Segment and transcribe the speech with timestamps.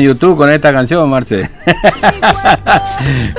[0.00, 1.38] YouTube con esta canción, Marce.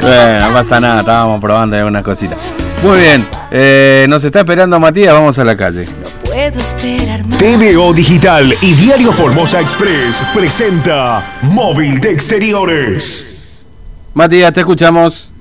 [0.01, 2.37] bueno, no pasa nada, estábamos probando algunas cositas.
[2.83, 5.85] Muy bien, eh, nos está esperando Matías, vamos a la calle.
[5.85, 7.37] No puedo esperar más.
[7.37, 13.65] TVO Digital y Diario Formosa Express presenta Móvil de Exteriores.
[14.13, 15.31] Matías, te escuchamos.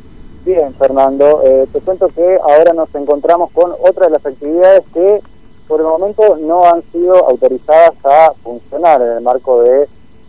[0.47, 5.21] Bien, Fernando, eh, te cuento que ahora nos encontramos con otra de las actividades que
[5.67, 9.89] por el momento no han sido autorizadas a funcionar en el marco de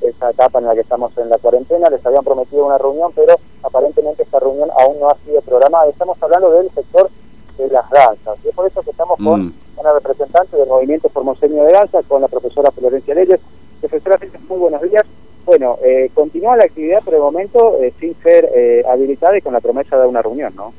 [0.09, 1.89] esa etapa en la que estamos en la cuarentena.
[1.89, 5.89] Les habían prometido una reunión, pero aparentemente esta reunión aún no ha sido programada.
[5.89, 7.09] Estamos hablando del sector
[7.57, 8.37] de las danzas.
[8.43, 9.53] Y es por eso que estamos con Mm.
[9.77, 13.39] una representante del movimiento formoseño de danza, con la profesora Florencia Leyes.
[13.81, 15.05] Profesora muy buenos días.
[15.45, 19.53] Bueno, eh, continúa la actividad por el momento eh, sin ser eh, habilitada y con
[19.53, 20.73] la promesa de una reunión, ¿no?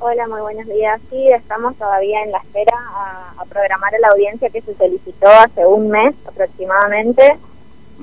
[0.00, 1.00] Hola, muy buenos días.
[1.08, 5.64] Sí, estamos todavía en la espera a, a programar la audiencia que se solicitó hace
[5.64, 7.38] un mes aproximadamente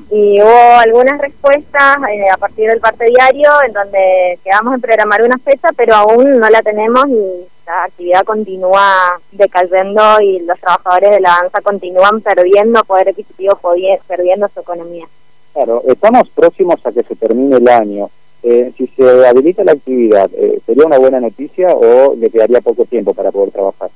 [0.10, 5.22] y hubo algunas respuestas eh, a partir del parte diario en donde quedamos en programar
[5.22, 11.12] una fecha, pero aún no la tenemos y la actividad continúa decayendo y los trabajadores
[11.12, 13.60] de la danza continúan perdiendo poder adquisitivo,
[14.08, 15.06] perdiendo su economía.
[15.54, 18.10] Claro, estamos próximos a que se termine el año.
[18.44, 22.86] Eh, si se habilita la actividad, eh, ¿sería una buena noticia o le quedaría poco
[22.86, 23.92] tiempo para poder trabajar?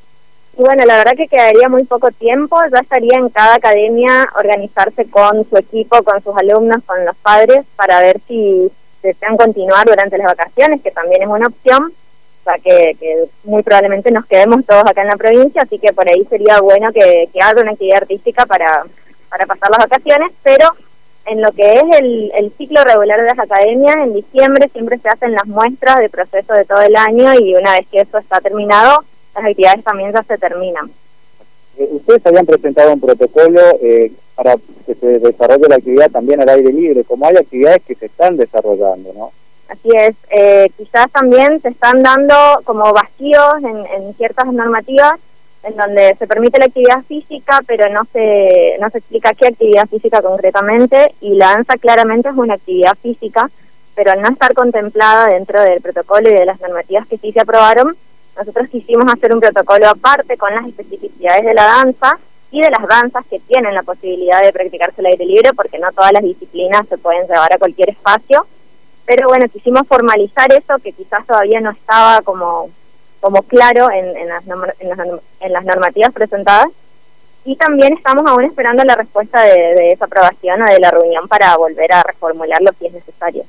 [0.57, 5.05] Y bueno, la verdad que quedaría muy poco tiempo, ya estaría en cada academia organizarse
[5.09, 8.71] con su equipo, con sus alumnos, con los padres, para ver si
[9.03, 14.11] desean continuar durante las vacaciones, que también es una opción, o sea que, muy probablemente
[14.11, 17.41] nos quedemos todos acá en la provincia, así que por ahí sería bueno que, que
[17.41, 18.85] haga una actividad artística para,
[19.29, 20.69] para pasar las vacaciones, pero
[21.25, 25.09] en lo que es el, el ciclo regular de las academias, en diciembre siempre se
[25.09, 28.39] hacen las muestras de proceso de todo el año y una vez que eso está
[28.39, 29.03] terminado,
[29.36, 30.89] las actividades también ya se terminan.
[31.78, 34.55] Eh, ustedes habían presentado un protocolo eh, para
[34.86, 38.38] que se desarrolle la actividad también al aire libre, como hay actividades que se están
[38.38, 39.31] desarrollando, ¿no?
[39.67, 45.19] Así es, eh, quizás también se están dando como vacíos en, en ciertas normativas
[45.66, 49.88] en donde se permite la actividad física, pero no se, no se explica qué actividad
[49.88, 53.50] física concretamente, y la danza claramente es una actividad física,
[53.95, 57.41] pero al no estar contemplada dentro del protocolo y de las normativas que sí se
[57.41, 57.97] aprobaron,
[58.38, 62.19] nosotros quisimos hacer un protocolo aparte con las especificidades de la danza
[62.51, 65.91] y de las danzas que tienen la posibilidad de practicarse al aire libre, porque no
[65.91, 68.45] todas las disciplinas se pueden llevar a cualquier espacio,
[69.06, 72.69] pero bueno, quisimos formalizar eso que quizás todavía no estaba como,
[73.19, 74.44] como claro en, en, las,
[74.79, 75.00] en, las,
[75.40, 76.68] en las normativas presentadas.
[77.47, 81.28] Y también estamos aún esperando la respuesta de, de esa aprobación o de la reunión
[81.28, 83.44] para volver a reformularlo si es necesario.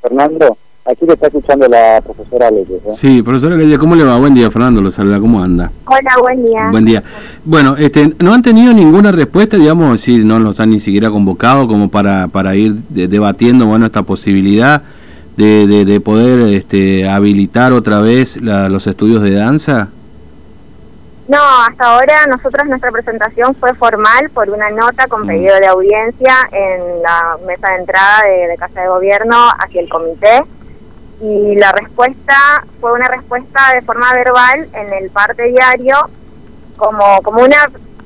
[0.00, 0.56] Fernando,
[0.90, 2.70] aquí le está escuchando la profesora Leyes.
[2.86, 2.90] ¿eh?
[2.94, 4.16] Sí, profesora Ledia, ¿cómo le va?
[4.18, 5.70] Buen día, Fernando, lo saluda, ¿cómo anda?
[5.86, 6.68] Hola, buen día.
[6.70, 7.02] Buen día.
[7.44, 11.66] Bueno, este, ¿no han tenido ninguna respuesta, digamos, si no los han ni siquiera convocado
[11.68, 14.82] como para, para ir de- debatiendo, bueno, esta posibilidad
[15.36, 19.88] de, de, de poder este, habilitar otra vez la- los estudios de danza?
[21.28, 21.38] No,
[21.68, 27.02] hasta ahora nosotros nuestra presentación fue formal por una nota con pedido de audiencia en
[27.02, 30.40] la mesa de entrada de, de Casa de Gobierno hacia el comité
[31.20, 32.34] y la respuesta
[32.80, 35.96] fue una respuesta de forma verbal en el parte diario
[36.76, 37.56] como, como una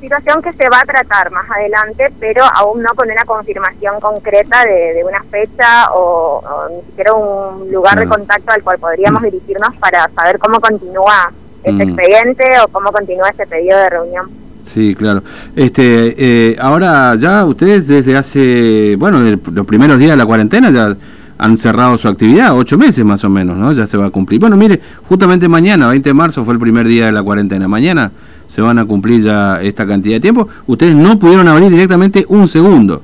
[0.00, 4.64] situación que se va a tratar más adelante, pero aún no con una confirmación concreta
[4.64, 8.08] de, de una fecha o, o ni siquiera un lugar de Mm.
[8.10, 11.30] contacto al cual podríamos dirigirnos para saber cómo continúa
[11.64, 11.88] este Mm.
[11.90, 14.30] expediente o cómo continúa ese pedido de reunión.
[14.64, 15.22] Sí, claro.
[15.56, 16.14] Este,
[16.52, 20.94] eh, ahora ya ustedes desde hace, bueno, de los primeros días de la cuarentena ya
[21.40, 23.72] han cerrado su actividad, ocho meses más o menos, ¿no?
[23.72, 24.38] Ya se va a cumplir.
[24.38, 24.78] Bueno, mire,
[25.08, 27.66] justamente mañana, 20 de marzo, fue el primer día de la cuarentena.
[27.66, 28.12] Mañana
[28.46, 30.48] se van a cumplir ya esta cantidad de tiempo.
[30.66, 33.02] Ustedes no pudieron abrir directamente un segundo.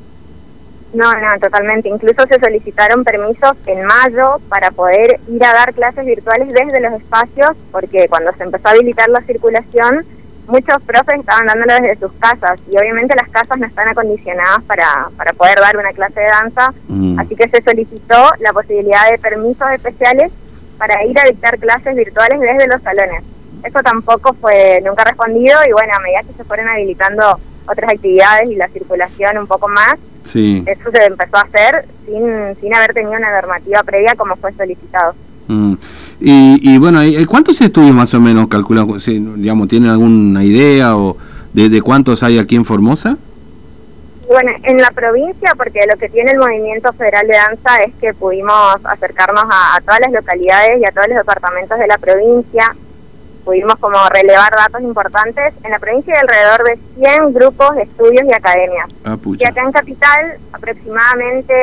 [0.93, 1.89] No, no, totalmente.
[1.89, 6.93] Incluso se solicitaron permisos en mayo para poder ir a dar clases virtuales desde los
[7.01, 10.05] espacios, porque cuando se empezó a habilitar la circulación,
[10.49, 15.09] muchos profes estaban dándolo desde sus casas y obviamente las casas no están acondicionadas para,
[15.17, 17.19] para poder dar una clase de danza, Mm.
[17.19, 20.33] así que se solicitó la posibilidad de permisos especiales
[20.79, 23.23] para ir a dictar clases virtuales desde los salones.
[23.65, 28.49] Eso tampoco fue nunca respondido y bueno, a medida que se fueron habilitando otras actividades
[28.51, 30.63] y la circulación un poco más, Sí.
[30.67, 35.15] eso se empezó a hacer sin, sin haber tenido una normativa previa como fue solicitado.
[35.49, 35.75] Mm.
[36.21, 38.87] Y, y bueno, ¿y- ¿cuántos estudios más o menos calculan?
[39.37, 41.17] Digamos, ¿Tienen alguna idea o
[41.53, 43.17] de, de cuántos hay aquí en Formosa?
[44.29, 48.13] Bueno, en la provincia, porque lo que tiene el Movimiento Federal de Danza es que
[48.13, 52.75] pudimos acercarnos a, a todas las localidades y a todos los departamentos de la provincia
[53.45, 55.55] pudimos como relevar datos importantes.
[55.63, 58.89] En la provincia hay alrededor de 100 grupos de estudios y academias.
[59.05, 61.55] Ah, Y acá en Capital, aproximadamente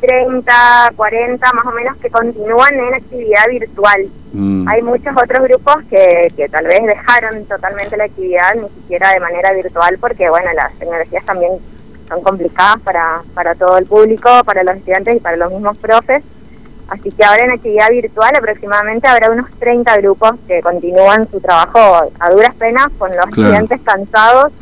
[0.00, 0.52] 30,
[0.96, 4.06] 40 más o menos que continúan en actividad virtual.
[4.32, 9.10] Mm, Hay muchos otros grupos que, que tal vez dejaron totalmente la actividad, ni siquiera
[9.10, 11.52] de manera virtual, porque bueno, las tecnologías también
[12.08, 16.22] son complicadas para, para todo el público, para los estudiantes y para los mismos profes.
[16.88, 22.10] Así que ahora en actividad virtual aproximadamente habrá unos 30 grupos que continúan su trabajo
[22.18, 23.30] a duras penas con los Claro.
[23.30, 24.52] estudiantes cansados,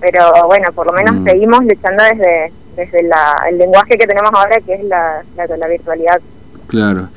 [0.00, 1.24] pero bueno, por lo menos Mm.
[1.24, 5.68] seguimos luchando desde, desde la, el lenguaje que tenemos ahora, que es la, la, la
[5.68, 6.20] virtualidad.
[6.66, 7.08] Claro.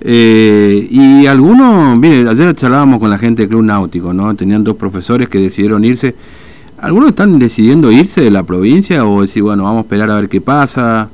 [0.00, 4.34] Eh, y algunos, mire, ayer charlábamos con la gente del Club Náutico, ¿no?
[4.36, 6.14] Tenían dos profesores que decidieron irse.
[6.78, 10.28] ¿Algunos están decidiendo irse de la provincia o decir, bueno, vamos a esperar a ver
[10.28, 11.08] qué pasa?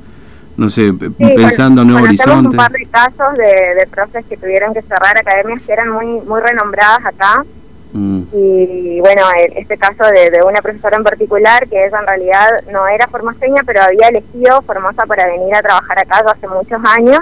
[0.56, 2.48] No sé, Sí, pensando en Nuevo Horizonte.
[2.48, 6.06] un par de casos de, de profes que tuvieron que cerrar academias que eran muy
[6.26, 7.44] muy renombradas acá
[7.92, 9.22] Mm, y bueno,
[9.54, 13.62] este caso de, de una profesora en particular que ella en realidad no era formoseña
[13.66, 17.20] pero había elegido Formosa para venir a trabajar acá hace muchos años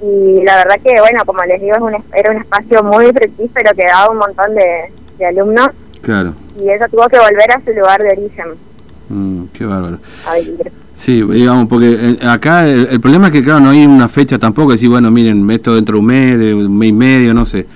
[0.00, 3.72] y la verdad que bueno, como les digo, es un, era un espacio muy fructífero
[3.74, 5.70] que daba un montón de, de alumnos
[6.00, 6.34] claro.
[6.60, 8.46] y ella tuvo que volver a su lugar de origen
[9.08, 9.98] Mm, qué bárbaro.
[10.26, 10.72] a vivir.
[10.94, 14.38] Sí, digamos, porque eh, acá el, el problema es que, claro, no hay una fecha
[14.38, 17.44] tampoco, decir, bueno, miren, esto dentro de un mes, de un mes y medio, no
[17.44, 17.66] sé.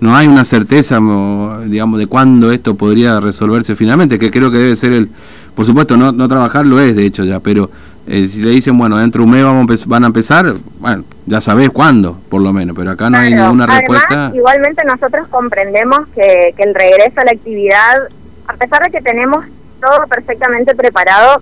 [0.00, 4.58] No hay una certeza, mo- digamos, de cuándo esto podría resolverse finalmente, que creo que
[4.58, 5.08] debe ser el...
[5.54, 7.70] Por supuesto, no, no trabajar lo es, de hecho, ya, pero
[8.06, 11.40] eh, si le dicen, bueno, dentro de un mes vamos van a empezar, bueno, ya
[11.40, 14.32] sabés cuándo, por lo menos, pero acá no hay ninguna Además, respuesta.
[14.34, 18.08] Igualmente nosotros comprendemos que, que el regreso a la actividad,
[18.48, 19.44] a pesar de que tenemos
[19.80, 21.40] todo perfectamente preparado,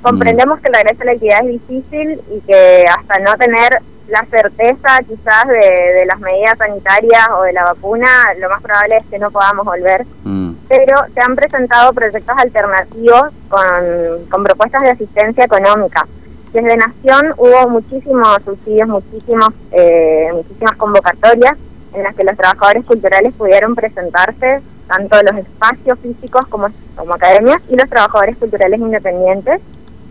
[0.00, 4.24] comprendemos que el regreso a la actividad es difícil y que hasta no tener la
[4.30, 8.06] certeza quizás de, de las medidas sanitarias o de la vacuna,
[8.38, 10.06] lo más probable es que no podamos volver.
[10.24, 16.06] Mm, Pero se han presentado proyectos alternativos con, con propuestas de asistencia económica.
[16.52, 21.56] Desde Nación hubo muchísimos subsidios, muchísimos, eh, muchísimas convocatorias
[21.92, 27.60] en las que los trabajadores culturales pudieron presentarse, tanto los espacios físicos como, como academias
[27.68, 29.60] y los trabajadores culturales independientes,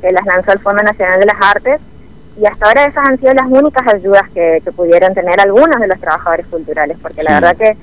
[0.01, 1.81] que las lanzó el Fondo Nacional de las Artes.
[2.39, 5.87] Y hasta ahora esas han sido las únicas ayudas que, que pudieron tener algunos de
[5.87, 7.77] los trabajadores culturales, porque la verdad que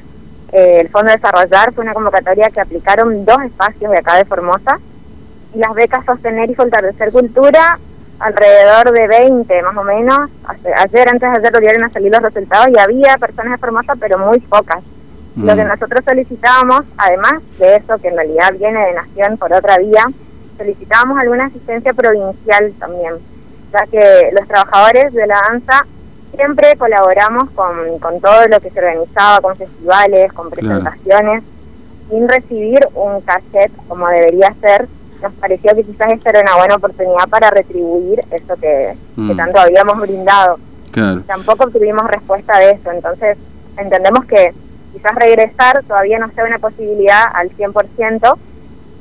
[0.53, 4.25] eh, el Fondo de Desarrollar fue una convocatoria que aplicaron dos espacios de acá de
[4.25, 4.79] Formosa
[5.53, 7.79] y las becas Sostener y Fortalecer Cultura
[8.21, 10.31] alrededor de 20 más o menos.
[10.77, 14.19] Ayer, antes de ayer volvieron a salir los resultados y había personas de Formosa, pero
[14.19, 14.83] muy pocas.
[15.37, 19.53] Lo mm, que nosotros solicitábamos, además de eso, que en realidad viene de Nación por
[19.53, 20.05] otra vía,
[20.57, 23.15] solicitábamos alguna asistencia provincial también,
[23.75, 25.85] ya que los trabajadores de la danza
[26.35, 30.81] siempre colaboramos con, con todo lo que se organizaba, con festivales, con Claro.
[30.81, 31.43] presentaciones,
[32.11, 34.89] sin recibir un cachet como debería ser.
[35.23, 39.37] Nos pareció que quizás esta era una buena oportunidad para retribuir eso que, que Mm.
[39.37, 40.59] tanto habíamos brindado
[40.93, 41.23] claro.
[41.27, 42.91] tampoco obtuvimos respuesta de eso.
[42.93, 43.39] Entonces,
[43.77, 44.53] entendemos que
[44.93, 48.37] quizás regresar todavía no sea una posibilidad al 100%,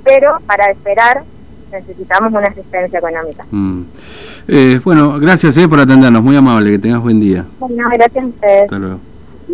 [0.03, 1.23] pero para esperar
[1.71, 3.43] necesitamos una asistencia económica.
[3.51, 3.83] Mm.
[4.47, 7.45] Eh, bueno, gracias eh, por atendernos, muy amable, que tengas buen día.
[7.59, 8.63] Bueno, gracias a ustedes.
[8.63, 8.99] Hasta luego.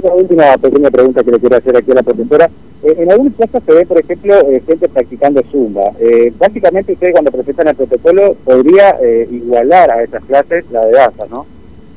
[0.02, 2.50] Una última pequeña pregunta que le quiero hacer aquí a la profesora.
[2.84, 5.92] Eh, en algunos casos se ve, por ejemplo, eh, gente practicando Zumba.
[6.00, 10.94] Eh, básicamente, usted cuando presentan el protocolo podría eh, igualar a esas clases la de
[10.94, 11.46] danza, ¿no?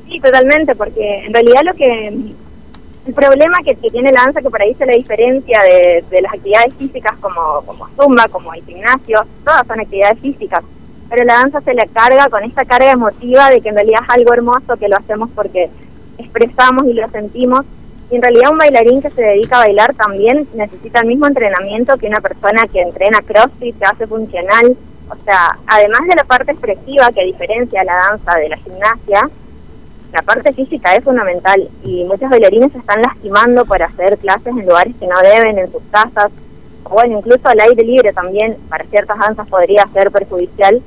[0.08, 2.08] Sí, totalmente, porque en realidad lo que
[3.04, 6.22] el problema que, que tiene la danza, que por ahí se la diferencia de, de
[6.22, 10.62] las actividades físicas como, como zumba, como el gimnasio, todas son actividades físicas,
[11.12, 14.08] pero la danza se la carga con esta carga emotiva de que en realidad es
[14.08, 15.68] algo hermoso que lo hacemos porque
[16.16, 17.66] expresamos y lo sentimos.
[18.10, 21.98] Y en realidad un bailarín que se dedica a bailar también necesita el mismo entrenamiento
[21.98, 24.74] que una persona que entrena crossfit, que hace funcional.
[25.10, 29.28] O sea, además de la parte expresiva que diferencia la danza de la gimnasia,
[30.14, 34.64] la parte física es fundamental y muchos bailarines se están lastimando por hacer clases en
[34.64, 36.32] lugares que no deben, en sus casas,
[36.84, 40.82] o bueno, incluso al aire libre también, para ciertas danzas podría ser perjudicial,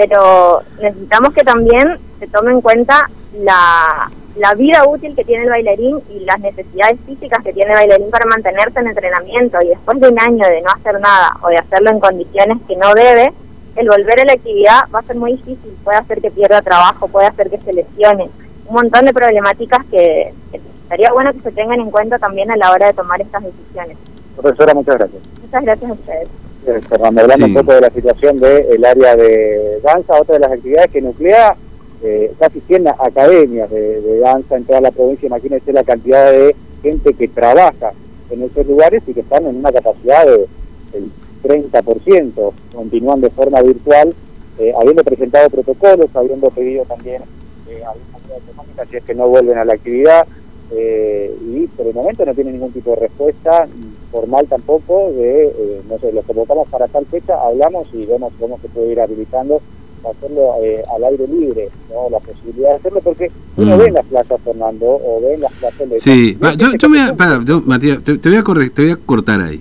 [0.00, 5.50] pero necesitamos que también se tome en cuenta la, la vida útil que tiene el
[5.50, 10.00] bailarín y las necesidades físicas que tiene el bailarín para mantenerse en entrenamiento y después
[10.00, 13.30] de un año de no hacer nada o de hacerlo en condiciones que no debe,
[13.76, 17.06] el volver a la actividad va a ser muy difícil, puede hacer que pierda trabajo,
[17.06, 18.30] puede hacer que se lesione,
[18.68, 22.56] un montón de problemáticas que, que estaría bueno que se tengan en cuenta también a
[22.56, 23.98] la hora de tomar estas decisiones.
[24.34, 25.22] Profesora, muchas gracias.
[25.42, 26.28] Muchas gracias a ustedes.
[26.66, 27.52] Eh, Fernando, hablando Sí.
[27.52, 31.56] un poco de la situación del área de danza, otra de las actividades que nuclea
[32.02, 35.26] eh, casi 100 academias de, de danza en toda la provincia.
[35.26, 37.92] Imagínense la cantidad de gente que trabaja
[38.30, 40.46] en esos lugares y que están en una capacidad de
[40.92, 41.08] del
[41.44, 44.12] 30%, continúan de forma virtual,
[44.58, 47.22] eh, habiendo presentado protocolos, habiendo pedido también
[47.68, 50.26] eh, alguna ayuda económica si es que no vuelven a la actividad,
[50.72, 53.66] eh, y por el momento no tiene ningún tipo de respuesta
[54.10, 58.58] formal tampoco de, eh, no sé, los convocamos para tal fecha, hablamos y vemos cómo
[58.60, 59.60] se puede ir habilitando
[60.08, 62.08] hacerlo eh, al aire libre, ¿no?
[62.10, 63.78] la posibilidad de hacerlo, porque uno Mm.
[63.78, 65.88] ve en las plazas, Fernando, o ve en las plazas...
[65.90, 68.82] de- Sí, no yo, yo voy a, yo, Matías, te, te voy a corre- te
[68.82, 69.60] voy a cortar ahí.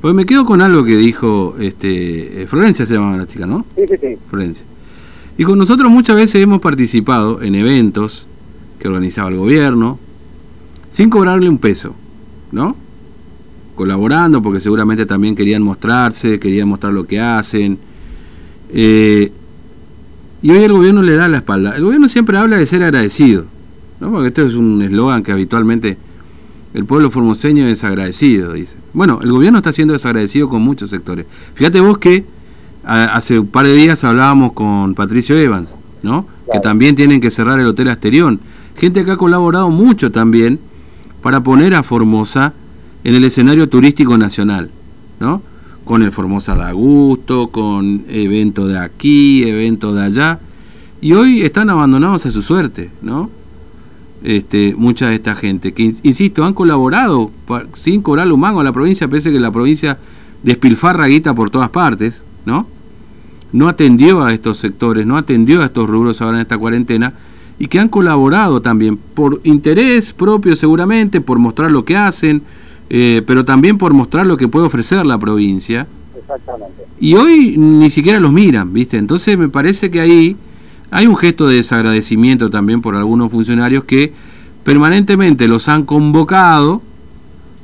[0.00, 3.64] Porque me quedo con algo que dijo este eh, Florencia se llamaba la chica, ¿no?
[3.76, 4.18] Sí, sí, sí.
[4.28, 4.64] Florencia.
[5.36, 8.26] Dijo, nosotros muchas veces hemos participado en eventos
[8.80, 9.98] que organizaba el gobierno
[10.88, 11.94] sin cobrarle un peso,
[12.52, 12.76] ¿no?
[13.74, 17.78] Colaborando porque seguramente también querían mostrarse, querían mostrar lo que hacen.
[18.70, 19.30] Eh,
[20.42, 21.76] y hoy el gobierno le da la espalda.
[21.76, 23.44] El gobierno siempre habla de ser agradecido,
[24.00, 24.10] ¿no?
[24.10, 25.96] Porque esto es un eslogan que habitualmente
[26.74, 28.76] el pueblo formoseño es agradecido, dice.
[28.92, 31.26] Bueno, el gobierno está siendo desagradecido con muchos sectores.
[31.54, 32.24] Fíjate vos que
[32.84, 35.70] a- hace un par de días hablábamos con Patricio Evans,
[36.02, 36.26] ¿no?
[36.52, 38.40] Que también tienen que cerrar el Hotel Asterión.
[38.76, 40.58] Gente que ha colaborado mucho también
[41.22, 42.52] para poner a Formosa
[43.04, 44.70] en el escenario turístico nacional,
[45.20, 45.42] ¿no?
[45.84, 50.38] Con el Formosa de Agusto, con eventos de aquí, eventos de allá.
[51.00, 53.30] Y hoy están abandonados a su suerte, ¿no?
[54.22, 57.30] este, mucha de esta gente, que in- insisto, han colaborado
[57.76, 59.98] sin cobrarle un mango a la provincia, pese a que la provincia
[60.42, 62.66] despilfarra guita por todas partes, ¿no?
[63.52, 67.14] No atendió a estos sectores, no atendió a estos rubros ahora en esta cuarentena,
[67.58, 72.42] y que han colaborado también por interés propio seguramente, por mostrar lo que hacen,
[72.90, 75.86] eh, pero también por mostrar lo que puede ofrecer la provincia.
[76.18, 76.84] Exactamente.
[77.00, 78.96] Y hoy ni siquiera los miran, ¿viste?
[78.96, 80.36] Entonces me parece que ahí
[80.90, 84.12] hay un gesto de desagradecimiento también por algunos funcionarios que
[84.64, 86.82] permanentemente los han convocado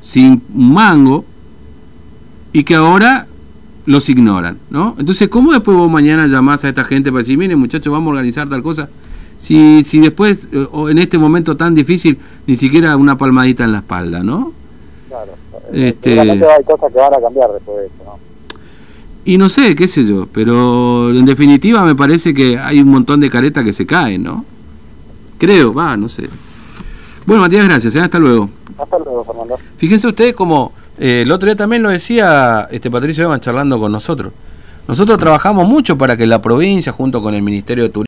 [0.02, 1.24] sin un mango
[2.52, 3.26] y que ahora
[3.86, 4.96] los ignoran, ¿no?
[4.98, 8.10] Entonces, ¿cómo después vos mañana llamás a esta gente para decir, miren muchachos, vamos a
[8.10, 8.88] organizar tal cosa?
[9.44, 13.72] Si, si después, eh, o en este momento tan difícil, ni siquiera una palmadita en
[13.72, 14.52] la espalda, ¿no?
[15.08, 15.32] Claro.
[15.70, 18.18] Este- Seguramente hay cosas que van a cambiar después de eso, ¿no?
[19.26, 23.20] Y no sé, qué sé yo, pero en definitiva me parece que hay un montón
[23.20, 24.46] de caretas que se caen, ¿no?
[25.36, 26.30] Creo, va, no sé.
[27.26, 28.00] Bueno, Matías, gracias, ¿eh?
[28.00, 28.48] hasta luego.
[28.78, 29.58] Hasta luego, Fernando.
[29.76, 33.92] Fíjense ustedes como eh, el otro día también lo decía este Patricio Evans charlando con
[33.92, 34.32] nosotros.
[34.88, 38.02] Nosotros trabajamos mucho para que la provincia, junto con el Ministerio de Turismo,